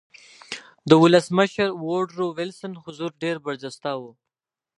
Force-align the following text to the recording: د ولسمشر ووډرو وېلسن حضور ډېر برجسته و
د 0.89 0.91
ولسمشر 1.03 1.69
ووډرو 1.83 2.27
وېلسن 2.37 2.73
حضور 2.83 3.11
ډېر 3.23 3.35
برجسته 3.45 3.89
و 3.99 4.01